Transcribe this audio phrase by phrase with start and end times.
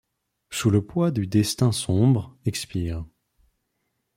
[0.49, 3.05] sous le poids du destin sombre, expire;